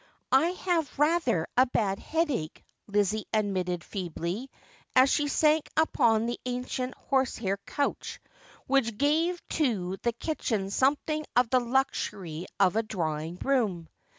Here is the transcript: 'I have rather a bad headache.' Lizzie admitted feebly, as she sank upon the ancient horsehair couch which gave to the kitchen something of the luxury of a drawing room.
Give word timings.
'I 0.31 0.47
have 0.47 0.97
rather 0.97 1.45
a 1.55 1.67
bad 1.67 1.99
headache.' 1.99 2.63
Lizzie 2.87 3.27
admitted 3.31 3.83
feebly, 3.83 4.49
as 4.95 5.11
she 5.11 5.27
sank 5.27 5.69
upon 5.77 6.25
the 6.25 6.39
ancient 6.43 6.95
horsehair 6.95 7.57
couch 7.67 8.19
which 8.65 8.97
gave 8.97 9.47
to 9.49 9.97
the 10.01 10.13
kitchen 10.13 10.71
something 10.71 11.23
of 11.35 11.51
the 11.51 11.59
luxury 11.59 12.47
of 12.59 12.75
a 12.75 12.81
drawing 12.81 13.35
room. 13.43 13.89